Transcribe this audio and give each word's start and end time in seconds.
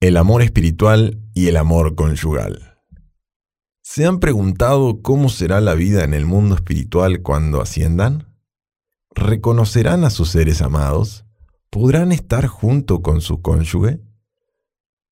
el 0.00 0.16
amor 0.16 0.40
espiritual 0.40 1.20
y 1.34 1.48
el 1.48 1.58
amor 1.58 1.94
conyugal. 1.94 2.78
¿Se 3.82 4.06
han 4.06 4.18
preguntado 4.18 5.02
cómo 5.02 5.28
será 5.28 5.60
la 5.60 5.74
vida 5.74 6.04
en 6.04 6.14
el 6.14 6.24
mundo 6.24 6.54
espiritual 6.54 7.20
cuando 7.20 7.60
asciendan? 7.60 8.34
¿Reconocerán 9.14 10.04
a 10.04 10.10
sus 10.10 10.30
seres 10.30 10.62
amados? 10.62 11.26
¿Podrán 11.68 12.12
estar 12.12 12.46
junto 12.46 13.02
con 13.02 13.20
su 13.20 13.42
cónyuge? 13.42 14.00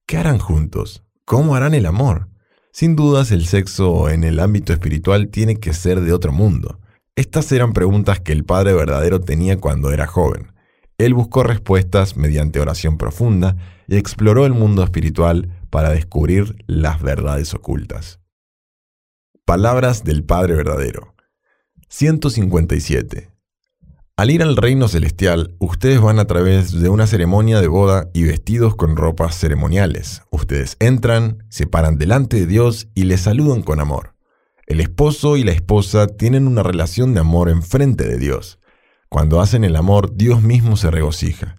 ¿Qué 0.06 0.16
harán 0.16 0.38
juntos? 0.38 1.04
¿Cómo 1.26 1.54
harán 1.54 1.74
el 1.74 1.84
amor? 1.84 2.30
Sin 2.72 2.96
dudas 2.96 3.30
el 3.30 3.44
sexo 3.44 4.08
en 4.08 4.24
el 4.24 4.40
ámbito 4.40 4.72
espiritual 4.72 5.28
tiene 5.28 5.60
que 5.60 5.74
ser 5.74 6.00
de 6.00 6.14
otro 6.14 6.32
mundo. 6.32 6.80
Estas 7.14 7.52
eran 7.52 7.74
preguntas 7.74 8.20
que 8.20 8.32
el 8.32 8.46
Padre 8.46 8.72
verdadero 8.72 9.20
tenía 9.20 9.58
cuando 9.58 9.90
era 9.90 10.06
joven. 10.06 10.52
Él 10.98 11.14
buscó 11.14 11.44
respuestas 11.44 12.16
mediante 12.16 12.58
oración 12.58 12.98
profunda 12.98 13.56
y 13.86 13.96
exploró 13.96 14.46
el 14.46 14.52
mundo 14.52 14.82
espiritual 14.82 15.48
para 15.70 15.90
descubrir 15.90 16.64
las 16.66 17.00
verdades 17.00 17.54
ocultas. 17.54 18.18
Palabras 19.44 20.02
del 20.02 20.24
Padre 20.24 20.56
verdadero. 20.56 21.14
157. 21.88 23.30
Al 24.16 24.30
ir 24.32 24.42
al 24.42 24.56
reino 24.56 24.88
celestial, 24.88 25.54
ustedes 25.60 26.00
van 26.00 26.18
a 26.18 26.24
través 26.24 26.72
de 26.72 26.88
una 26.88 27.06
ceremonia 27.06 27.60
de 27.60 27.68
boda 27.68 28.10
y 28.12 28.24
vestidos 28.24 28.74
con 28.74 28.96
ropas 28.96 29.38
ceremoniales. 29.38 30.22
Ustedes 30.32 30.76
entran, 30.80 31.44
se 31.48 31.68
paran 31.68 31.96
delante 31.96 32.38
de 32.38 32.46
Dios 32.46 32.88
y 32.96 33.04
le 33.04 33.16
saludan 33.16 33.62
con 33.62 33.78
amor. 33.78 34.16
El 34.66 34.80
esposo 34.80 35.36
y 35.36 35.44
la 35.44 35.52
esposa 35.52 36.08
tienen 36.08 36.48
una 36.48 36.64
relación 36.64 37.14
de 37.14 37.20
amor 37.20 37.48
enfrente 37.48 38.08
de 38.08 38.18
Dios. 38.18 38.57
Cuando 39.08 39.40
hacen 39.40 39.64
el 39.64 39.76
amor, 39.76 40.14
Dios 40.16 40.42
mismo 40.42 40.76
se 40.76 40.90
regocija. 40.90 41.56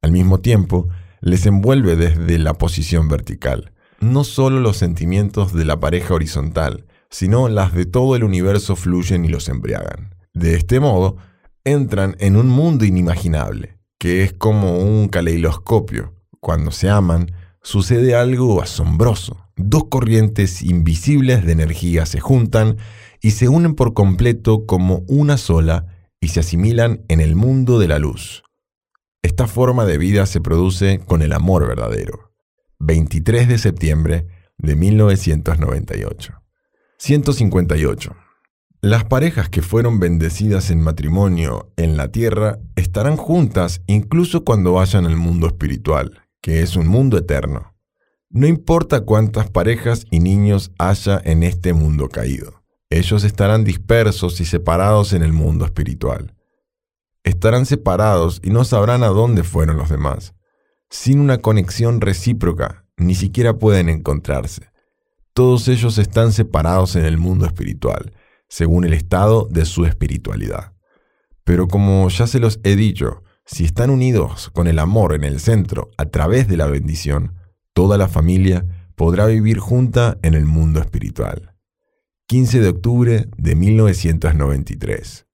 Al 0.00 0.12
mismo 0.12 0.40
tiempo, 0.40 0.88
les 1.20 1.44
envuelve 1.44 1.96
desde 1.96 2.38
la 2.38 2.54
posición 2.54 3.08
vertical. 3.08 3.72
No 4.00 4.24
solo 4.24 4.60
los 4.60 4.78
sentimientos 4.78 5.52
de 5.52 5.64
la 5.64 5.78
pareja 5.78 6.14
horizontal, 6.14 6.86
sino 7.10 7.48
las 7.48 7.74
de 7.74 7.84
todo 7.84 8.16
el 8.16 8.24
universo 8.24 8.76
fluyen 8.76 9.24
y 9.24 9.28
los 9.28 9.48
embriagan. 9.48 10.14
De 10.32 10.54
este 10.54 10.80
modo, 10.80 11.16
entran 11.64 12.16
en 12.18 12.36
un 12.36 12.48
mundo 12.48 12.84
inimaginable, 12.84 13.78
que 13.98 14.22
es 14.22 14.32
como 14.32 14.78
un 14.78 15.08
caleidoscopio. 15.08 16.14
Cuando 16.40 16.70
se 16.70 16.88
aman, 16.88 17.32
sucede 17.62 18.14
algo 18.14 18.62
asombroso. 18.62 19.36
Dos 19.56 19.84
corrientes 19.90 20.62
invisibles 20.62 21.44
de 21.44 21.52
energía 21.52 22.06
se 22.06 22.20
juntan 22.20 22.76
y 23.20 23.32
se 23.32 23.48
unen 23.48 23.74
por 23.74 23.94
completo 23.94 24.66
como 24.66 25.02
una 25.08 25.38
sola 25.38 25.95
y 26.20 26.28
se 26.28 26.40
asimilan 26.40 27.04
en 27.08 27.20
el 27.20 27.36
mundo 27.36 27.78
de 27.78 27.88
la 27.88 27.98
luz. 27.98 28.42
Esta 29.22 29.46
forma 29.46 29.84
de 29.84 29.98
vida 29.98 30.26
se 30.26 30.40
produce 30.40 31.00
con 31.00 31.22
el 31.22 31.32
amor 31.32 31.66
verdadero. 31.66 32.32
23 32.78 33.48
de 33.48 33.58
septiembre 33.58 34.26
de 34.58 34.76
1998. 34.76 36.34
158. 36.98 38.16
Las 38.82 39.04
parejas 39.04 39.48
que 39.48 39.62
fueron 39.62 39.98
bendecidas 39.98 40.70
en 40.70 40.80
matrimonio 40.80 41.72
en 41.76 41.96
la 41.96 42.12
tierra 42.12 42.58
estarán 42.76 43.16
juntas 43.16 43.82
incluso 43.86 44.44
cuando 44.44 44.74
vayan 44.74 45.06
al 45.06 45.16
mundo 45.16 45.46
espiritual, 45.46 46.22
que 46.40 46.62
es 46.62 46.76
un 46.76 46.86
mundo 46.86 47.18
eterno. 47.18 47.74
No 48.30 48.46
importa 48.46 49.00
cuántas 49.00 49.50
parejas 49.50 50.04
y 50.10 50.20
niños 50.20 50.72
haya 50.78 51.20
en 51.24 51.42
este 51.42 51.72
mundo 51.72 52.08
caído, 52.08 52.55
ellos 52.90 53.24
estarán 53.24 53.64
dispersos 53.64 54.40
y 54.40 54.44
separados 54.44 55.12
en 55.12 55.22
el 55.22 55.32
mundo 55.32 55.64
espiritual. 55.64 56.34
Estarán 57.24 57.66
separados 57.66 58.40
y 58.42 58.50
no 58.50 58.64
sabrán 58.64 59.02
a 59.02 59.08
dónde 59.08 59.42
fueron 59.42 59.76
los 59.76 59.88
demás. 59.88 60.34
Sin 60.88 61.18
una 61.18 61.38
conexión 61.38 62.00
recíproca, 62.00 62.86
ni 62.96 63.14
siquiera 63.14 63.58
pueden 63.58 63.88
encontrarse. 63.88 64.70
Todos 65.32 65.68
ellos 65.68 65.98
están 65.98 66.32
separados 66.32 66.96
en 66.96 67.04
el 67.04 67.18
mundo 67.18 67.44
espiritual 67.46 68.12
según 68.48 68.84
el 68.84 68.92
estado 68.92 69.48
de 69.50 69.64
su 69.64 69.84
espiritualidad. 69.84 70.72
Pero 71.44 71.68
como 71.68 72.08
ya 72.08 72.26
se 72.26 72.38
los 72.38 72.60
he 72.64 72.76
dicho, 72.76 73.22
si 73.44 73.64
están 73.64 73.90
unidos 73.90 74.50
con 74.52 74.66
el 74.66 74.78
amor 74.78 75.14
en 75.14 75.24
el 75.24 75.40
centro 75.40 75.90
a 75.96 76.06
través 76.06 76.48
de 76.48 76.56
la 76.56 76.66
bendición, 76.66 77.34
toda 77.72 77.98
la 77.98 78.08
familia 78.08 78.66
podrá 78.96 79.26
vivir 79.26 79.58
junta 79.58 80.18
en 80.22 80.34
el 80.34 80.46
mundo 80.46 80.80
espiritual. 80.80 81.55
15 82.26 82.60
de 82.60 82.68
octubre 82.68 83.28
de 83.36 83.54
1993. 83.54 85.26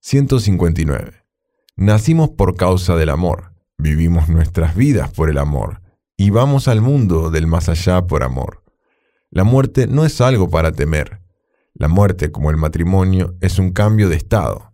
159. 0.00 1.24
Nacimos 1.76 2.30
por 2.30 2.56
causa 2.56 2.96
del 2.96 3.10
amor, 3.10 3.54
vivimos 3.76 4.28
nuestras 4.28 4.74
vidas 4.74 5.12
por 5.12 5.30
el 5.30 5.38
amor 5.38 5.82
y 6.16 6.30
vamos 6.30 6.68
al 6.68 6.80
mundo 6.80 7.30
del 7.30 7.46
más 7.46 7.68
allá 7.68 8.06
por 8.06 8.22
amor. 8.22 8.64
La 9.30 9.44
muerte 9.44 9.86
no 9.86 10.04
es 10.04 10.20
algo 10.20 10.48
para 10.48 10.72
temer, 10.72 11.20
la 11.74 11.88
muerte, 11.88 12.32
como 12.32 12.50
el 12.50 12.56
matrimonio, 12.56 13.36
es 13.40 13.58
un 13.58 13.72
cambio 13.72 14.08
de 14.08 14.16
estado. 14.16 14.72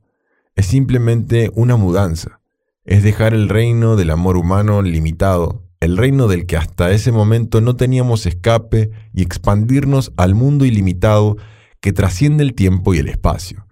Es 0.55 0.67
simplemente 0.67 1.51
una 1.55 1.77
mudanza. 1.77 2.41
Es 2.85 3.03
dejar 3.03 3.35
el 3.35 3.49
reino 3.49 3.97
del 3.97 4.11
amor 4.11 4.37
humano 4.37 4.83
limitado, 4.83 5.66
el 5.81 5.97
reino 5.97 6.29
del 6.29 6.47
que 6.47 6.57
hasta 6.57 6.91
ese 6.91 7.13
momento 7.13 7.61
no 7.61 7.77
teníamos 7.77 8.27
escape, 8.27 8.91
y 9.13 9.23
expandirnos 9.23 10.13
al 10.17 10.35
mundo 10.35 10.65
ilimitado 10.65 11.37
que 11.81 11.93
trasciende 11.93 12.45
el 12.45 12.55
tiempo 12.55 12.95
y 12.95 12.99
el 12.99 13.09
espacio. 13.09 13.67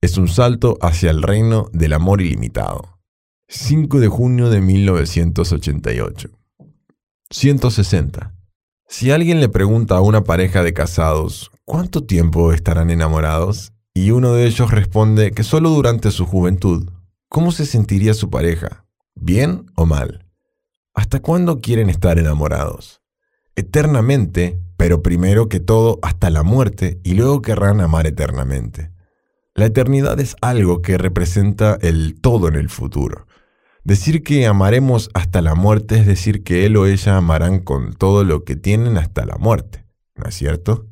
Es 0.00 0.16
un 0.16 0.28
salto 0.28 0.78
hacia 0.80 1.10
el 1.10 1.22
reino 1.22 1.68
del 1.72 1.92
amor 1.92 2.20
ilimitado. 2.20 2.98
5 3.48 4.00
de 4.00 4.08
junio 4.08 4.48
de 4.48 4.60
1988. 4.60 6.30
160. 7.30 8.34
Si 8.88 9.10
alguien 9.10 9.40
le 9.40 9.48
pregunta 9.48 9.96
a 9.96 10.00
una 10.00 10.24
pareja 10.24 10.62
de 10.62 10.72
casados 10.72 11.50
¿cuánto 11.64 12.04
tiempo 12.04 12.52
estarán 12.52 12.90
enamorados? 12.90 13.72
Y 13.94 14.10
uno 14.10 14.32
de 14.32 14.46
ellos 14.46 14.72
responde 14.72 15.30
que 15.30 15.44
solo 15.44 15.70
durante 15.70 16.10
su 16.10 16.26
juventud. 16.26 16.90
¿Cómo 17.28 17.52
se 17.52 17.64
sentiría 17.64 18.12
su 18.14 18.28
pareja? 18.28 18.86
¿Bien 19.14 19.66
o 19.76 19.86
mal? 19.86 20.26
¿Hasta 21.00 21.20
cuándo 21.20 21.62
quieren 21.62 21.88
estar 21.88 22.18
enamorados? 22.18 23.00
Eternamente, 23.56 24.60
pero 24.76 25.00
primero 25.00 25.48
que 25.48 25.58
todo 25.58 25.98
hasta 26.02 26.28
la 26.28 26.42
muerte 26.42 27.00
y 27.02 27.14
luego 27.14 27.40
querrán 27.40 27.80
amar 27.80 28.06
eternamente. 28.06 28.90
La 29.54 29.64
eternidad 29.64 30.20
es 30.20 30.36
algo 30.42 30.82
que 30.82 30.98
representa 30.98 31.78
el 31.80 32.20
todo 32.20 32.48
en 32.48 32.56
el 32.56 32.68
futuro. 32.68 33.26
Decir 33.82 34.22
que 34.22 34.46
amaremos 34.46 35.08
hasta 35.14 35.40
la 35.40 35.54
muerte 35.54 36.00
es 36.00 36.06
decir 36.06 36.44
que 36.44 36.66
él 36.66 36.76
o 36.76 36.84
ella 36.84 37.16
amarán 37.16 37.60
con 37.60 37.94
todo 37.94 38.22
lo 38.22 38.44
que 38.44 38.56
tienen 38.56 38.98
hasta 38.98 39.24
la 39.24 39.38
muerte, 39.38 39.86
¿no 40.16 40.28
es 40.28 40.34
cierto? 40.34 40.86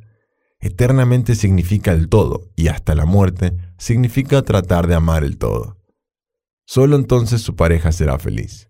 Eternamente 0.58 1.34
significa 1.34 1.92
el 1.92 2.08
todo 2.08 2.48
y 2.56 2.68
hasta 2.68 2.94
la 2.94 3.04
muerte 3.04 3.58
significa 3.76 4.40
tratar 4.40 4.86
de 4.86 4.94
amar 4.94 5.22
el 5.22 5.36
todo. 5.36 5.76
Solo 6.64 6.96
entonces 6.96 7.42
su 7.42 7.56
pareja 7.56 7.92
será 7.92 8.18
feliz. 8.18 8.68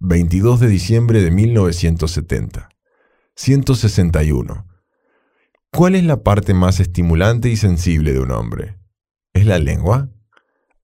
22 0.00 0.60
de 0.60 0.68
diciembre 0.68 1.20
de 1.22 1.32
1970. 1.32 2.68
161. 3.34 4.64
¿Cuál 5.72 5.96
es 5.96 6.04
la 6.04 6.22
parte 6.22 6.54
más 6.54 6.78
estimulante 6.78 7.48
y 7.48 7.56
sensible 7.56 8.12
de 8.12 8.20
un 8.20 8.30
hombre? 8.30 8.78
¿Es 9.32 9.44
la 9.44 9.58
lengua? 9.58 10.08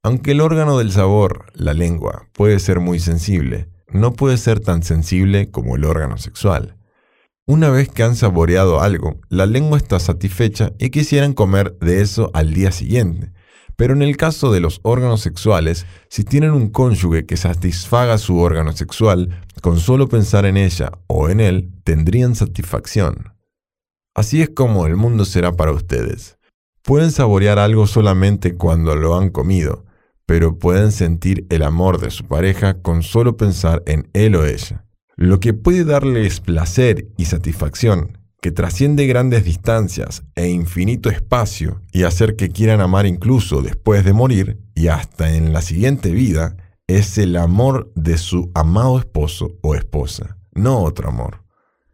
Aunque 0.02 0.32
el 0.32 0.40
órgano 0.40 0.78
del 0.78 0.90
sabor, 0.90 1.46
la 1.54 1.74
lengua, 1.74 2.28
puede 2.32 2.58
ser 2.58 2.80
muy 2.80 2.98
sensible, 2.98 3.68
no 3.88 4.14
puede 4.14 4.36
ser 4.36 4.58
tan 4.58 4.82
sensible 4.82 5.48
como 5.48 5.76
el 5.76 5.84
órgano 5.84 6.18
sexual. 6.18 6.76
Una 7.46 7.70
vez 7.70 7.88
que 7.88 8.02
han 8.02 8.16
saboreado 8.16 8.80
algo, 8.80 9.20
la 9.28 9.46
lengua 9.46 9.78
está 9.78 10.00
satisfecha 10.00 10.72
y 10.80 10.90
quisieran 10.90 11.34
comer 11.34 11.78
de 11.78 12.00
eso 12.00 12.32
al 12.34 12.52
día 12.52 12.72
siguiente. 12.72 13.32
Pero 13.76 13.94
en 13.94 14.02
el 14.02 14.16
caso 14.16 14.52
de 14.52 14.60
los 14.60 14.80
órganos 14.82 15.20
sexuales, 15.20 15.86
si 16.08 16.24
tienen 16.24 16.52
un 16.52 16.70
cónyuge 16.70 17.26
que 17.26 17.36
satisfaga 17.36 18.18
su 18.18 18.38
órgano 18.38 18.72
sexual, 18.72 19.42
con 19.62 19.80
solo 19.80 20.08
pensar 20.08 20.46
en 20.46 20.56
ella 20.56 20.92
o 21.06 21.28
en 21.28 21.40
él, 21.40 21.70
tendrían 21.84 22.34
satisfacción. 22.34 23.32
Así 24.14 24.42
es 24.42 24.50
como 24.50 24.86
el 24.86 24.96
mundo 24.96 25.24
será 25.24 25.52
para 25.56 25.72
ustedes. 25.72 26.38
Pueden 26.82 27.10
saborear 27.10 27.58
algo 27.58 27.86
solamente 27.86 28.54
cuando 28.54 28.94
lo 28.94 29.16
han 29.16 29.30
comido, 29.30 29.84
pero 30.26 30.58
pueden 30.58 30.92
sentir 30.92 31.46
el 31.50 31.62
amor 31.62 31.98
de 31.98 32.10
su 32.10 32.24
pareja 32.24 32.80
con 32.80 33.02
solo 33.02 33.36
pensar 33.36 33.82
en 33.86 34.08
él 34.12 34.36
o 34.36 34.44
ella. 34.44 34.84
Lo 35.16 35.40
que 35.40 35.54
puede 35.54 35.84
darles 35.84 36.40
placer 36.40 37.08
y 37.16 37.24
satisfacción, 37.24 38.18
que 38.44 38.52
trasciende 38.52 39.06
grandes 39.06 39.42
distancias 39.42 40.22
e 40.34 40.48
infinito 40.48 41.08
espacio 41.08 41.80
y 41.92 42.02
hacer 42.02 42.36
que 42.36 42.50
quieran 42.50 42.82
amar 42.82 43.06
incluso 43.06 43.62
después 43.62 44.04
de 44.04 44.12
morir 44.12 44.58
y 44.74 44.88
hasta 44.88 45.34
en 45.34 45.54
la 45.54 45.62
siguiente 45.62 46.10
vida, 46.10 46.54
es 46.86 47.16
el 47.16 47.36
amor 47.36 47.90
de 47.94 48.18
su 48.18 48.50
amado 48.52 48.98
esposo 48.98 49.56
o 49.62 49.74
esposa, 49.74 50.36
no 50.52 50.82
otro 50.82 51.08
amor. 51.08 51.42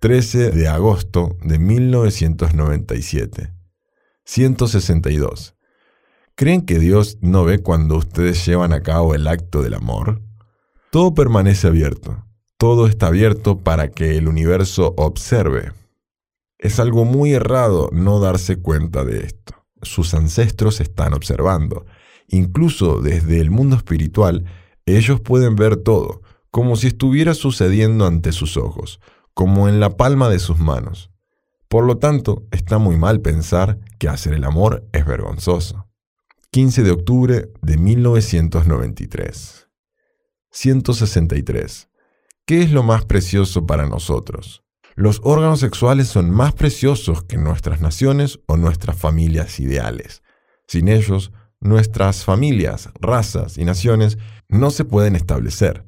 13 0.00 0.50
de 0.50 0.66
agosto 0.66 1.36
de 1.44 1.60
1997. 1.60 3.52
162. 4.24 5.54
¿Creen 6.34 6.62
que 6.62 6.80
Dios 6.80 7.18
no 7.20 7.44
ve 7.44 7.60
cuando 7.60 7.96
ustedes 7.96 8.44
llevan 8.44 8.72
a 8.72 8.82
cabo 8.82 9.14
el 9.14 9.28
acto 9.28 9.62
del 9.62 9.74
amor? 9.74 10.20
Todo 10.90 11.14
permanece 11.14 11.68
abierto 11.68 12.24
Todo 12.58 12.88
está 12.88 13.06
abierto 13.06 13.58
para 13.58 13.92
que 13.92 14.18
el 14.18 14.26
universo 14.26 14.94
observe. 14.96 15.78
Es 16.60 16.78
algo 16.78 17.06
muy 17.06 17.32
errado 17.32 17.88
no 17.90 18.20
darse 18.20 18.60
cuenta 18.60 19.02
de 19.02 19.24
esto. 19.24 19.64
Sus 19.80 20.12
ancestros 20.12 20.80
están 20.82 21.14
observando. 21.14 21.86
Incluso 22.28 23.00
desde 23.00 23.40
el 23.40 23.50
mundo 23.50 23.76
espiritual, 23.76 24.44
ellos 24.84 25.20
pueden 25.22 25.56
ver 25.56 25.78
todo, 25.78 26.20
como 26.50 26.76
si 26.76 26.88
estuviera 26.88 27.32
sucediendo 27.32 28.06
ante 28.06 28.32
sus 28.32 28.58
ojos, 28.58 29.00
como 29.32 29.70
en 29.70 29.80
la 29.80 29.96
palma 29.96 30.28
de 30.28 30.38
sus 30.38 30.58
manos. 30.58 31.10
Por 31.66 31.84
lo 31.86 31.96
tanto, 31.96 32.46
está 32.50 32.76
muy 32.76 32.98
mal 32.98 33.22
pensar 33.22 33.78
que 33.98 34.08
hacer 34.08 34.34
el 34.34 34.44
amor 34.44 34.86
es 34.92 35.06
vergonzoso. 35.06 35.88
15 36.50 36.82
de 36.82 36.90
octubre 36.90 37.52
de 37.62 37.78
1993. 37.78 39.68
163. 40.50 41.88
¿Qué 42.44 42.62
es 42.62 42.70
lo 42.70 42.82
más 42.82 43.06
precioso 43.06 43.64
para 43.66 43.86
nosotros? 43.86 44.62
Los 44.96 45.20
órganos 45.24 45.60
sexuales 45.60 46.08
son 46.08 46.30
más 46.30 46.52
preciosos 46.52 47.22
que 47.22 47.36
nuestras 47.36 47.80
naciones 47.80 48.40
o 48.46 48.56
nuestras 48.56 48.96
familias 48.96 49.60
ideales. 49.60 50.22
Sin 50.66 50.88
ellos, 50.88 51.32
nuestras 51.60 52.24
familias, 52.24 52.90
razas 53.00 53.58
y 53.58 53.64
naciones 53.64 54.18
no 54.48 54.70
se 54.70 54.84
pueden 54.84 55.16
establecer. 55.16 55.84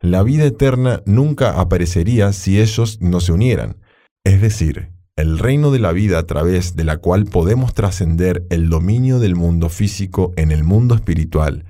La 0.00 0.22
vida 0.22 0.44
eterna 0.44 1.02
nunca 1.04 1.60
aparecería 1.60 2.32
si 2.32 2.60
ellos 2.60 3.00
no 3.00 3.20
se 3.20 3.32
unieran. 3.32 3.76
Es 4.24 4.40
decir, 4.40 4.92
el 5.16 5.38
reino 5.38 5.70
de 5.70 5.78
la 5.78 5.92
vida 5.92 6.18
a 6.18 6.26
través 6.26 6.74
de 6.76 6.84
la 6.84 6.96
cual 6.96 7.26
podemos 7.26 7.74
trascender 7.74 8.46
el 8.48 8.70
dominio 8.70 9.18
del 9.18 9.36
mundo 9.36 9.68
físico 9.68 10.32
en 10.36 10.50
el 10.50 10.64
mundo 10.64 10.94
espiritual, 10.94 11.66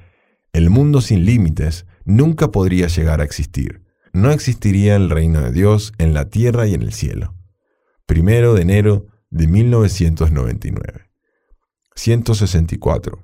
el 0.52 0.70
mundo 0.70 1.00
sin 1.00 1.24
límites, 1.24 1.86
nunca 2.04 2.52
podría 2.52 2.86
llegar 2.86 3.20
a 3.20 3.24
existir. 3.24 3.82
No 4.12 4.32
existiría 4.32 4.96
el 4.96 5.08
reino 5.08 5.40
de 5.40 5.52
Dios 5.52 5.92
en 5.98 6.14
la 6.14 6.28
tierra 6.28 6.66
y 6.66 6.74
en 6.74 6.82
el 6.82 6.92
cielo. 6.92 7.34
Primero 8.06 8.54
de 8.54 8.62
enero 8.62 9.06
de 9.30 9.46
1999. 9.46 11.10
164. 11.94 13.20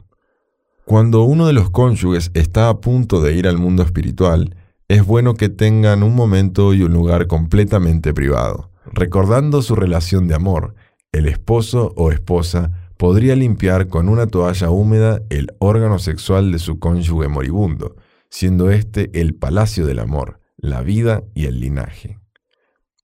Cuando 0.85 1.25
uno 1.25 1.49
de 1.49 1.53
los 1.53 1.71
cónyuges 1.71 2.31
está 2.35 2.69
a 2.69 2.81
punto 2.81 3.21
de 3.21 3.35
ir 3.35 3.49
al 3.49 3.59
mundo 3.59 3.83
espiritual, 3.83 4.55
es 4.87 5.05
bueno 5.05 5.35
que 5.35 5.49
tengan 5.49 6.05
un 6.05 6.15
momento 6.15 6.73
y 6.73 6.83
un 6.83 6.93
lugar 6.93 7.27
completamente 7.27 8.15
privado. 8.15 8.71
Recordando 8.93 9.63
su 9.63 9.75
relación 9.75 10.29
de 10.29 10.37
amor, 10.37 10.77
el 11.11 11.27
esposo 11.27 11.93
o 11.97 12.13
esposa 12.13 12.71
podría 12.97 13.35
limpiar 13.35 13.89
con 13.89 14.09
una 14.09 14.29
toalla 14.29 14.71
húmeda 14.71 15.23
el 15.31 15.49
órgano 15.59 15.99
sexual 15.99 16.53
de 16.53 16.61
su 16.61 16.79
cónyuge 16.79 17.27
moribundo, 17.27 17.97
siendo 18.31 18.71
este 18.71 19.11
el 19.21 19.35
palacio 19.35 19.87
del 19.87 19.99
amor, 19.99 20.39
la 20.57 20.83
vida 20.83 21.23
y 21.35 21.47
el 21.47 21.61
linaje. 21.61 22.19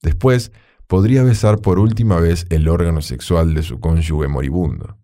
Después, 0.03 0.53
podría 0.87 1.23
besar 1.23 1.61
por 1.61 1.79
última 1.79 2.19
vez 2.19 2.47
el 2.51 2.69
órgano 2.69 3.01
sexual 3.01 3.55
de 3.55 3.63
su 3.63 3.81
cónyuge 3.81 4.29
moribundo. 4.29 4.99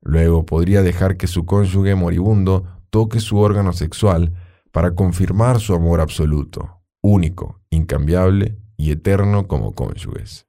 Luego 0.00 0.44
podría 0.44 0.82
dejar 0.82 1.16
que 1.16 1.26
su 1.26 1.46
cónyuge 1.46 1.94
moribundo 1.94 2.66
toque 2.90 3.20
su 3.20 3.38
órgano 3.38 3.72
sexual 3.72 4.34
para 4.72 4.94
confirmar 4.94 5.60
su 5.60 5.74
amor 5.74 6.00
absoluto, 6.00 6.82
único, 7.00 7.60
incambiable 7.70 8.58
y 8.76 8.90
eterno 8.90 9.46
como 9.46 9.72
cónyuges. 9.72 10.46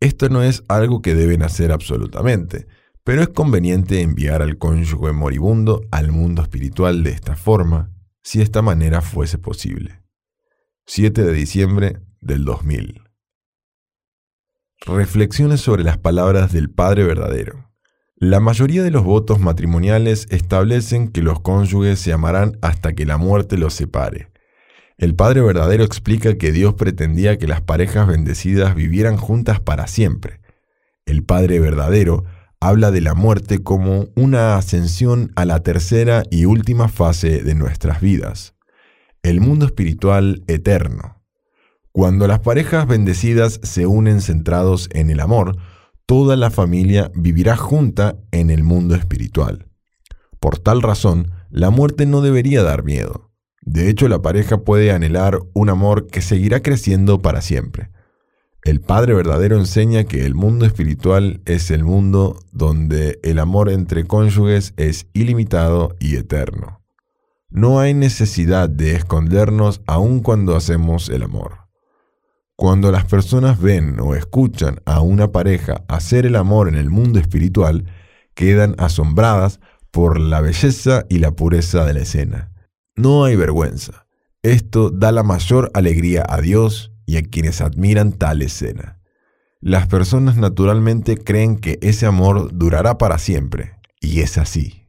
Esto 0.00 0.28
no 0.28 0.42
es 0.42 0.64
algo 0.68 1.02
que 1.02 1.14
deben 1.14 1.42
hacer 1.42 1.72
absolutamente, 1.72 2.66
pero 3.04 3.22
es 3.22 3.28
conveniente 3.28 4.00
enviar 4.00 4.42
al 4.42 4.58
cónyuge 4.58 5.12
moribundo 5.12 5.82
al 5.90 6.12
mundo 6.12 6.42
espiritual 6.42 7.02
de 7.02 7.10
esta 7.10 7.36
forma, 7.36 7.90
si 8.22 8.40
esta 8.40 8.62
manera 8.62 9.00
fuese 9.00 9.38
posible. 9.38 10.01
7 10.86 11.22
de 11.22 11.32
diciembre 11.32 12.00
del 12.20 12.44
2000. 12.44 13.02
Reflexiones 14.84 15.60
sobre 15.60 15.84
las 15.84 15.96
palabras 15.96 16.52
del 16.52 16.70
Padre 16.70 17.04
verdadero. 17.04 17.70
La 18.16 18.40
mayoría 18.40 18.82
de 18.82 18.90
los 18.90 19.04
votos 19.04 19.38
matrimoniales 19.38 20.26
establecen 20.30 21.08
que 21.08 21.22
los 21.22 21.40
cónyuges 21.40 22.00
se 22.00 22.12
amarán 22.12 22.58
hasta 22.62 22.94
que 22.94 23.06
la 23.06 23.16
muerte 23.16 23.56
los 23.56 23.74
separe. 23.74 24.32
El 24.98 25.14
Padre 25.14 25.40
verdadero 25.40 25.84
explica 25.84 26.36
que 26.36 26.50
Dios 26.50 26.74
pretendía 26.74 27.38
que 27.38 27.46
las 27.46 27.60
parejas 27.60 28.08
bendecidas 28.08 28.74
vivieran 28.74 29.16
juntas 29.16 29.60
para 29.60 29.86
siempre. 29.86 30.40
El 31.06 31.22
Padre 31.22 31.60
verdadero 31.60 32.24
habla 32.60 32.90
de 32.90 33.02
la 33.02 33.14
muerte 33.14 33.62
como 33.62 34.08
una 34.16 34.56
ascensión 34.56 35.30
a 35.36 35.44
la 35.44 35.62
tercera 35.62 36.24
y 36.28 36.44
última 36.44 36.88
fase 36.88 37.44
de 37.44 37.54
nuestras 37.54 38.00
vidas, 38.00 38.54
el 39.22 39.40
mundo 39.40 39.66
espiritual 39.66 40.42
eterno. 40.48 41.22
Cuando 41.92 42.26
las 42.26 42.40
parejas 42.40 42.88
bendecidas 42.88 43.60
se 43.62 43.86
unen 43.86 44.20
centrados 44.20 44.88
en 44.92 45.10
el 45.10 45.20
amor, 45.20 45.56
toda 46.06 46.36
la 46.36 46.50
familia 46.50 47.12
vivirá 47.14 47.56
junta 47.56 48.16
en 48.32 48.50
el 48.50 48.64
mundo 48.64 48.94
espiritual. 48.94 49.66
Por 50.40 50.58
tal 50.58 50.82
razón, 50.82 51.30
la 51.50 51.70
muerte 51.70 52.06
no 52.06 52.20
debería 52.20 52.62
dar 52.62 52.82
miedo. 52.82 53.30
De 53.60 53.88
hecho, 53.88 54.08
la 54.08 54.22
pareja 54.22 54.64
puede 54.64 54.90
anhelar 54.90 55.38
un 55.52 55.70
amor 55.70 56.08
que 56.08 56.20
seguirá 56.20 56.60
creciendo 56.60 57.22
para 57.22 57.42
siempre. 57.42 57.90
El 58.64 58.80
Padre 58.80 59.14
verdadero 59.14 59.56
enseña 59.56 60.04
que 60.04 60.26
el 60.26 60.34
mundo 60.34 60.66
espiritual 60.66 61.42
es 61.46 61.70
el 61.70 61.84
mundo 61.84 62.40
donde 62.50 63.20
el 63.22 63.38
amor 63.38 63.70
entre 63.70 64.04
cónyuges 64.04 64.72
es 64.76 65.06
ilimitado 65.12 65.94
y 66.00 66.16
eterno. 66.16 66.81
No 67.52 67.80
hay 67.80 67.92
necesidad 67.92 68.70
de 68.70 68.94
escondernos 68.94 69.82
aun 69.86 70.20
cuando 70.20 70.56
hacemos 70.56 71.10
el 71.10 71.22
amor. 71.22 71.68
Cuando 72.56 72.90
las 72.90 73.04
personas 73.04 73.60
ven 73.60 74.00
o 74.00 74.14
escuchan 74.14 74.80
a 74.86 75.02
una 75.02 75.32
pareja 75.32 75.84
hacer 75.86 76.24
el 76.24 76.36
amor 76.36 76.66
en 76.66 76.76
el 76.76 76.88
mundo 76.88 77.18
espiritual, 77.18 77.84
quedan 78.34 78.74
asombradas 78.78 79.60
por 79.90 80.18
la 80.18 80.40
belleza 80.40 81.04
y 81.10 81.18
la 81.18 81.32
pureza 81.32 81.84
de 81.84 81.92
la 81.92 82.00
escena. 82.00 82.50
No 82.96 83.24
hay 83.24 83.36
vergüenza. 83.36 84.06
Esto 84.42 84.88
da 84.88 85.12
la 85.12 85.22
mayor 85.22 85.70
alegría 85.74 86.24
a 86.26 86.40
Dios 86.40 86.94
y 87.04 87.18
a 87.18 87.22
quienes 87.22 87.60
admiran 87.60 88.12
tal 88.12 88.40
escena. 88.40 88.98
Las 89.60 89.88
personas 89.88 90.38
naturalmente 90.38 91.18
creen 91.18 91.58
que 91.58 91.78
ese 91.82 92.06
amor 92.06 92.48
durará 92.54 92.96
para 92.96 93.18
siempre, 93.18 93.74
y 94.00 94.20
es 94.20 94.38
así. 94.38 94.81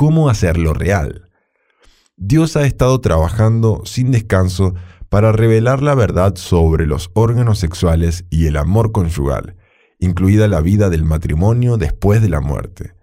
¿Cómo 0.00 0.30
hacerlo 0.30 0.72
real? 0.72 1.28
Dios 2.16 2.56
ha 2.56 2.64
estado 2.64 3.02
trabajando 3.02 3.82
sin 3.84 4.12
descanso 4.12 4.74
para 5.10 5.30
revelar 5.30 5.82
la 5.82 5.94
verdad 5.94 6.36
sobre 6.36 6.86
los 6.86 7.10
órganos 7.12 7.58
sexuales 7.58 8.24
y 8.30 8.46
el 8.46 8.56
amor 8.56 8.92
conyugal, 8.92 9.56
incluida 9.98 10.48
la 10.48 10.62
vida 10.62 10.88
del 10.88 11.04
matrimonio 11.04 11.76
después 11.76 12.22
de 12.22 12.30
la 12.30 12.40
muerte. 12.40 12.94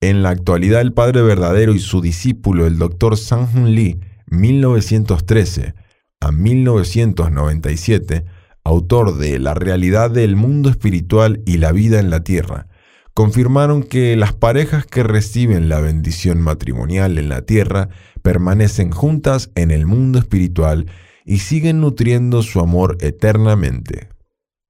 En 0.00 0.22
la 0.22 0.30
actualidad, 0.30 0.80
el 0.80 0.92
Padre 0.92 1.22
Verdadero 1.22 1.74
y 1.74 1.78
su 1.78 2.00
discípulo, 2.00 2.66
el 2.66 2.78
Dr. 2.78 3.16
Sang-Hun 3.16 3.74
Lee, 3.74 4.00
1913 4.26 5.74
a 6.20 6.32
1997, 6.32 8.24
autor 8.64 9.16
de 9.16 9.38
La 9.38 9.54
realidad 9.54 10.10
del 10.10 10.36
mundo 10.36 10.68
espiritual 10.68 11.42
y 11.46 11.58
la 11.58 11.72
vida 11.72 12.00
en 12.00 12.10
la 12.10 12.24
tierra, 12.24 12.66
confirmaron 13.14 13.82
que 13.82 14.16
las 14.16 14.34
parejas 14.34 14.84
que 14.84 15.02
reciben 15.02 15.68
la 15.68 15.80
bendición 15.80 16.40
matrimonial 16.40 17.16
en 17.16 17.30
la 17.30 17.42
tierra 17.42 17.88
permanecen 18.20 18.90
juntas 18.90 19.50
en 19.54 19.70
el 19.70 19.86
mundo 19.86 20.18
espiritual 20.18 20.86
y 21.26 21.38
siguen 21.38 21.80
nutriendo 21.80 22.42
su 22.42 22.60
amor 22.60 22.96
eternamente. 23.00 24.08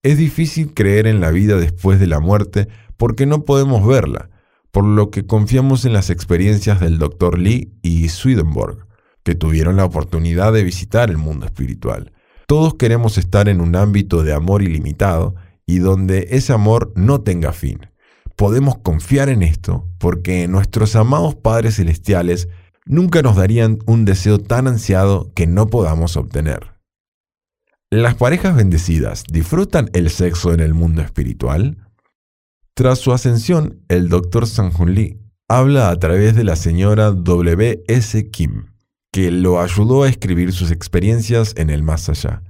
Es 0.02 0.16
difícil 0.16 0.72
creer 0.72 1.06
en 1.06 1.20
la 1.20 1.30
vida 1.30 1.56
después 1.56 2.00
de 2.00 2.06
la 2.06 2.18
muerte 2.18 2.68
porque 2.96 3.26
no 3.26 3.44
podemos 3.44 3.86
verla, 3.86 4.30
por 4.72 4.84
lo 4.84 5.10
que 5.10 5.26
confiamos 5.26 5.84
en 5.84 5.92
las 5.92 6.10
experiencias 6.10 6.80
del 6.80 6.98
Dr. 6.98 7.38
Lee 7.38 7.74
y 7.82 8.08
Swedenborg, 8.08 8.86
que 9.22 9.34
tuvieron 9.34 9.76
la 9.76 9.84
oportunidad 9.84 10.52
de 10.52 10.64
visitar 10.64 11.10
el 11.10 11.18
mundo 11.18 11.44
espiritual. 11.44 12.12
Todos 12.46 12.74
queremos 12.74 13.18
estar 13.18 13.48
en 13.48 13.60
un 13.60 13.76
ámbito 13.76 14.22
de 14.22 14.32
amor 14.32 14.62
ilimitado 14.62 15.34
y 15.66 15.78
donde 15.78 16.28
ese 16.30 16.52
amor 16.52 16.92
no 16.96 17.20
tenga 17.20 17.52
fin. 17.52 17.80
Podemos 18.36 18.78
confiar 18.78 19.28
en 19.28 19.42
esto 19.42 19.88
porque 19.98 20.46
nuestros 20.46 20.94
amados 20.94 21.34
padres 21.34 21.76
celestiales 21.76 22.48
nunca 22.86 23.22
nos 23.22 23.36
darían 23.36 23.78
un 23.86 24.04
deseo 24.04 24.38
tan 24.38 24.66
ansiado 24.66 25.30
que 25.34 25.46
no 25.46 25.66
podamos 25.66 26.16
obtener. 26.16 26.74
¿Las 27.90 28.14
parejas 28.14 28.56
bendecidas 28.56 29.24
disfrutan 29.30 29.90
el 29.92 30.10
sexo 30.10 30.52
en 30.52 30.60
el 30.60 30.74
mundo 30.74 31.02
espiritual? 31.02 31.76
Tras 32.74 32.98
su 32.98 33.12
ascensión, 33.12 33.82
el 33.88 34.08
Dr. 34.08 34.46
Sanjun 34.46 34.94
Lee 34.94 35.20
habla 35.48 35.90
a 35.90 35.98
través 35.98 36.34
de 36.34 36.44
la 36.44 36.56
señora 36.56 37.10
W. 37.10 37.84
S. 37.86 38.30
Kim, 38.30 38.66
que 39.12 39.30
lo 39.30 39.60
ayudó 39.60 40.02
a 40.02 40.08
escribir 40.08 40.52
sus 40.52 40.70
experiencias 40.70 41.54
en 41.56 41.70
el 41.70 41.82
más 41.82 42.08
allá. 42.08 42.42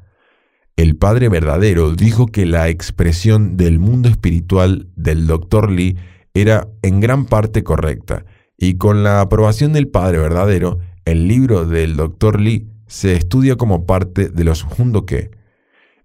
El 0.77 0.97
Padre 0.97 1.29
verdadero 1.29 1.93
dijo 1.93 2.27
que 2.27 2.45
la 2.45 2.69
expresión 2.69 3.57
del 3.57 3.79
mundo 3.79 4.09
espiritual 4.09 4.89
del 4.97 5.27
Dr. 5.27 5.71
Lee 5.71 5.97
era 6.35 6.69
en 6.83 7.01
gran 7.01 7.27
parte 7.27 7.63
correcta, 7.63 8.25
y 8.59 8.77
con 8.79 9.03
la 9.03 9.21
aprobación 9.21 9.73
del 9.73 9.89
Padre 9.89 10.19
verdadero, 10.19 10.79
el 11.05 11.29
libro 11.29 11.67
del 11.67 11.97
Dr. 11.97 12.41
Lee 12.41 12.69
se 12.87 13.15
estudia 13.15 13.57
como 13.57 13.87
parte 13.87 14.29
de 14.29 14.45
los 14.45 14.67
que. 15.07 15.31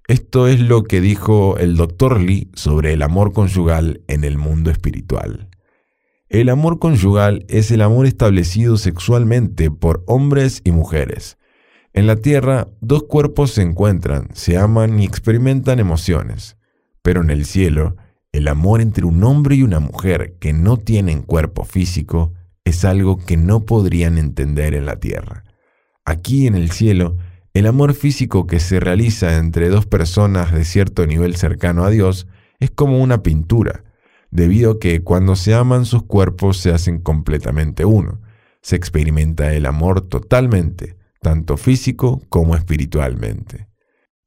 Esto 0.08 0.48
es 0.48 0.60
lo 0.60 0.84
que 0.84 1.00
dijo 1.00 1.58
el 1.58 1.77
Dr. 1.77 2.20
Lee 2.20 2.50
sobre 2.53 2.93
el 2.93 3.01
amor 3.01 3.31
conyugal 3.34 4.01
en 4.08 4.24
el 4.24 4.38
mundo 4.38 4.70
espiritual. 4.70 5.50
El 6.27 6.50
amor 6.50 6.79
conyugal 6.79 7.46
es 7.50 7.72
el 7.72 7.81
amor 7.81 8.05
establecido 8.05 8.77
sexualmente 8.77 9.70
por 9.70 10.03
hombres 10.08 10.62
y 10.63 10.72
mujeres. 10.72 11.38
En 11.93 12.08
la 12.08 12.15
tierra, 12.15 12.67
dos 12.79 13.03
cuerpos 13.03 13.51
se 13.51 13.62
encuentran, 13.62 14.29
se 14.34 14.58
aman 14.58 15.00
y 15.00 15.05
experimentan 15.05 15.79
emociones. 15.79 16.58
Pero 17.01 17.22
en 17.22 17.29
el 17.29 17.46
cielo, 17.46 17.96
el 18.31 18.48
amor 18.48 18.81
entre 18.81 19.05
un 19.05 19.24
hombre 19.24 19.55
y 19.55 19.63
una 19.63 19.79
mujer 19.79 20.36
que 20.39 20.53
no 20.53 20.77
tienen 20.77 21.22
cuerpo 21.22 21.65
físico 21.65 22.34
es 22.72 22.84
algo 22.84 23.18
que 23.18 23.38
no 23.38 23.62
podrían 23.62 24.18
entender 24.18 24.74
en 24.74 24.86
la 24.86 24.98
tierra. 24.98 25.44
Aquí 26.04 26.48
en 26.48 26.56
el 26.56 26.72
cielo, 26.72 27.18
el 27.54 27.68
amor 27.68 27.94
físico 27.94 28.48
que 28.48 28.60
se 28.60 28.80
realiza 28.80 29.38
entre 29.38 29.70
dos 29.70 29.86
personas 29.86 30.51
de 30.51 30.66
cierto 30.66 31.06
nivel 31.06 31.36
cercano 31.36 31.86
a 31.86 31.90
Dios 31.90 32.28
es 32.60 32.72
como 32.72 33.01
una 33.01 33.24
pintura, 33.24 33.84
debido 34.32 34.72
a 34.72 34.80
que 34.80 35.04
cuando 35.04 35.36
se 35.36 35.54
aman 35.54 35.86
sus 35.86 36.04
cuerpos 36.04 36.58
se 36.58 36.72
hacen 36.72 37.00
completamente 37.00 37.86
uno. 37.86 38.22
Se 38.62 38.75
experimenta 38.75 39.54
el 39.54 39.66
amor 39.66 40.01
totalmente, 40.01 40.96
tanto 41.22 41.58
físico 41.58 42.22
como 42.30 42.56
espiritualmente. 42.56 43.68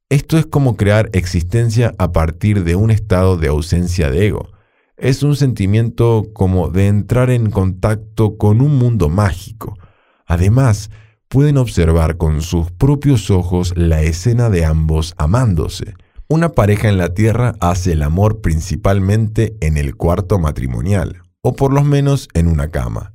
Esto 0.09 0.37
es 0.37 0.45
como 0.45 0.77
crear 0.77 1.09
existencia 1.13 1.95
a 1.97 2.11
partir 2.11 2.63
de 2.63 2.75
un 2.75 2.91
estado 2.91 3.37
de 3.37 3.47
ausencia 3.47 4.11
de 4.11 4.27
ego. 4.27 4.54
Es 4.97 5.23
un 5.23 5.35
sentimiento 5.35 6.27
como 6.33 6.69
de 6.69 6.87
entrar 6.87 7.29
en 7.29 7.51
contacto 7.51 8.37
con 8.37 8.61
un 8.61 8.77
mundo 8.77 9.09
mágico. 9.09 9.77
Además, 10.25 10.89
pueden 11.27 11.57
observar 11.57 12.15
con 12.15 12.41
sus 12.41 12.71
propios 12.71 13.29
ojos 13.29 13.73
la 13.75 14.01
escena 14.03 14.49
de 14.49 14.63
ambos 14.63 15.13
amándose. 15.17 15.95
Una 16.29 16.53
pareja 16.53 16.87
en 16.87 16.97
la 16.97 17.13
tierra 17.13 17.55
hace 17.59 17.91
el 17.91 18.03
amor 18.03 18.39
principalmente 18.39 19.57
en 19.59 19.77
el 19.77 19.95
cuarto 19.95 20.39
matrimonial, 20.39 21.21
o 21.41 21.55
por 21.55 21.73
lo 21.73 21.83
menos 21.83 22.29
en 22.33 22.47
una 22.47 22.69
cama. 22.69 23.13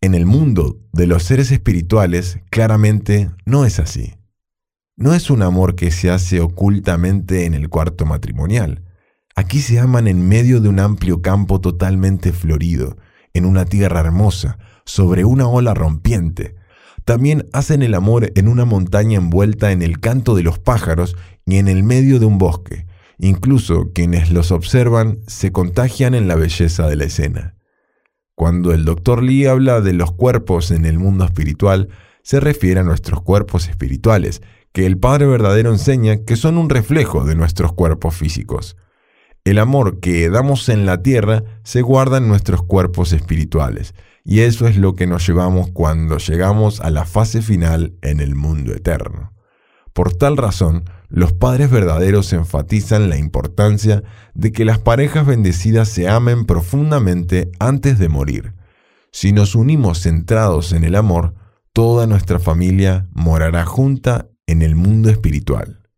En 0.00 0.14
el 0.14 0.26
mundo 0.26 0.78
de 0.92 1.06
los 1.06 1.22
seres 1.22 1.52
espirituales, 1.52 2.40
claramente 2.50 3.30
no 3.44 3.64
es 3.64 3.78
así. 3.78 4.14
No 4.96 5.14
es 5.14 5.30
un 5.30 5.42
amor 5.42 5.76
que 5.76 5.92
se 5.92 6.10
hace 6.10 6.40
ocultamente 6.40 7.46
en 7.46 7.54
el 7.54 7.68
cuarto 7.68 8.04
matrimonial. 8.04 8.82
Aquí 9.34 9.60
se 9.60 9.78
aman 9.78 10.08
en 10.08 10.28
medio 10.28 10.60
de 10.60 10.68
un 10.68 10.80
amplio 10.80 11.22
campo 11.22 11.60
totalmente 11.60 12.32
florido, 12.32 12.96
en 13.32 13.44
una 13.44 13.64
tierra 13.64 14.00
hermosa, 14.00 14.58
sobre 14.84 15.24
una 15.24 15.46
ola 15.46 15.74
rompiente. 15.74 16.56
También 17.04 17.48
hacen 17.52 17.82
el 17.82 17.94
amor 17.94 18.32
en 18.34 18.48
una 18.48 18.64
montaña 18.64 19.18
envuelta 19.18 19.72
en 19.72 19.82
el 19.82 20.00
canto 20.00 20.34
de 20.34 20.42
los 20.42 20.58
pájaros 20.58 21.16
y 21.46 21.56
en 21.56 21.68
el 21.68 21.82
medio 21.82 22.18
de 22.18 22.26
un 22.26 22.38
bosque. 22.38 22.86
Incluso 23.18 23.92
quienes 23.92 24.30
los 24.30 24.50
observan 24.50 25.18
se 25.26 25.52
contagian 25.52 26.14
en 26.14 26.28
la 26.28 26.34
belleza 26.34 26.86
de 26.88 26.96
la 26.96 27.04
escena. 27.04 27.56
Cuando 28.34 28.72
el 28.72 28.84
Dr. 28.84 29.22
Lee 29.22 29.46
habla 29.46 29.80
de 29.80 29.92
los 29.92 30.12
cuerpos 30.12 30.70
en 30.70 30.86
el 30.86 30.98
mundo 30.98 31.24
espiritual, 31.24 31.88
se 32.22 32.40
refiere 32.40 32.80
a 32.80 32.84
nuestros 32.84 33.22
cuerpos 33.22 33.68
espirituales, 33.68 34.42
que 34.72 34.86
el 34.86 34.98
Padre 34.98 35.26
verdadero 35.26 35.70
enseña 35.70 36.24
que 36.24 36.36
son 36.36 36.56
un 36.56 36.70
reflejo 36.70 37.24
de 37.24 37.34
nuestros 37.34 37.72
cuerpos 37.72 38.14
físicos. 38.14 38.76
El 39.50 39.58
amor 39.58 39.98
que 39.98 40.30
damos 40.30 40.68
en 40.68 40.86
la 40.86 41.02
tierra 41.02 41.42
se 41.64 41.82
guarda 41.82 42.18
en 42.18 42.28
nuestros 42.28 42.62
cuerpos 42.62 43.12
espirituales, 43.12 43.96
y 44.24 44.42
eso 44.42 44.68
es 44.68 44.76
lo 44.76 44.94
que 44.94 45.08
nos 45.08 45.26
llevamos 45.26 45.72
cuando 45.72 46.18
llegamos 46.18 46.80
a 46.80 46.88
la 46.90 47.04
fase 47.04 47.42
final 47.42 47.96
en 48.00 48.20
el 48.20 48.36
mundo 48.36 48.72
eterno. 48.72 49.32
Por 49.92 50.14
tal 50.14 50.36
razón, 50.36 50.84
los 51.08 51.32
padres 51.32 51.68
verdaderos 51.68 52.32
enfatizan 52.32 53.08
la 53.08 53.16
importancia 53.16 54.04
de 54.34 54.52
que 54.52 54.64
las 54.64 54.78
parejas 54.78 55.26
bendecidas 55.26 55.88
se 55.88 56.08
amen 56.08 56.44
profundamente 56.44 57.50
antes 57.58 57.98
de 57.98 58.08
morir. 58.08 58.54
Si 59.10 59.32
nos 59.32 59.56
unimos 59.56 59.98
centrados 59.98 60.72
en 60.72 60.84
el 60.84 60.94
amor, 60.94 61.34
toda 61.72 62.06
nuestra 62.06 62.38
familia 62.38 63.08
morará 63.10 63.66
junta 63.66 64.28
en 64.46 64.62
el 64.62 64.76
mundo 64.76 65.10
espiritual. 65.10 65.88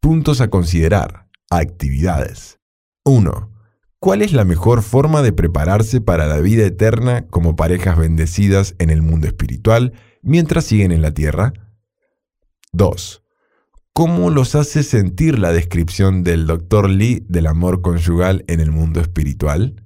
Puntos 0.00 0.40
a 0.40 0.48
considerar. 0.48 1.25
Actividades. 1.50 2.58
1. 3.04 3.52
¿Cuál 4.00 4.22
es 4.22 4.32
la 4.32 4.44
mejor 4.44 4.82
forma 4.82 5.22
de 5.22 5.32
prepararse 5.32 6.00
para 6.00 6.26
la 6.26 6.38
vida 6.38 6.66
eterna 6.66 7.26
como 7.28 7.54
parejas 7.54 7.96
bendecidas 7.96 8.74
en 8.78 8.90
el 8.90 9.00
mundo 9.00 9.28
espiritual 9.28 9.92
mientras 10.22 10.64
siguen 10.64 10.90
en 10.90 11.02
la 11.02 11.12
tierra? 11.12 11.52
2. 12.72 13.22
¿Cómo 13.92 14.30
los 14.30 14.56
hace 14.56 14.82
sentir 14.82 15.38
la 15.38 15.52
descripción 15.52 16.24
del 16.24 16.46
Dr. 16.46 16.90
Lee 16.90 17.24
del 17.28 17.46
amor 17.46 17.80
conyugal 17.80 18.44
en 18.48 18.60
el 18.60 18.72
mundo 18.72 19.00
espiritual? 19.00 19.84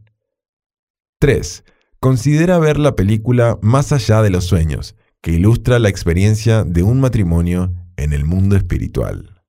3. 1.19 1.64
Considera 2.00 2.59
ver 2.59 2.79
la 2.79 2.97
película 2.97 3.59
Más 3.61 3.93
allá 3.93 4.23
de 4.23 4.31
los 4.31 4.47
sueños, 4.47 4.97
que 5.21 5.33
ilustra 5.33 5.79
la 5.79 5.90
experiencia 5.90 6.64
de 6.64 6.83
un 6.83 7.00
matrimonio 7.00 7.75
en 7.99 8.14
el 8.14 8.25
mundo 8.25 8.57
espiritual. 8.57 9.39